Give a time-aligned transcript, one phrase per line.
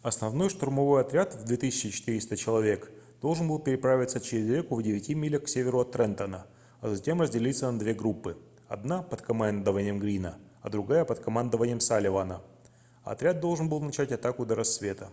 [0.00, 5.48] основной штурмовой отряд в 2400 человек должен был переправиться через реку в девяти милях к
[5.48, 6.46] северу от трентона
[6.80, 12.40] а затем разделиться на две группы одна под командованием грина а другая под командованием салливана
[13.04, 15.10] отряд должен был начать атаку до рассвета